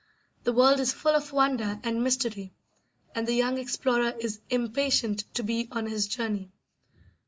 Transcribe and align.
The 0.45 0.51
world 0.51 0.79
is 0.79 0.91
full 0.93 1.13
of 1.15 1.31
wonder 1.31 1.79
and 1.83 2.03
mystery, 2.03 2.55
and 3.13 3.27
the 3.27 3.35
young 3.35 3.59
explorer 3.59 4.15
is 4.19 4.41
impatient 4.49 5.25
to 5.35 5.43
be 5.43 5.67
on 5.71 5.85
his 5.85 6.07
journey. 6.07 6.49